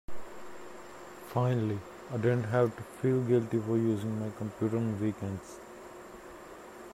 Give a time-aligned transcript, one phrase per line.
[1.27, 1.77] Finally
[2.11, 5.59] I didn't have to feel guilty for using my computer on weekends.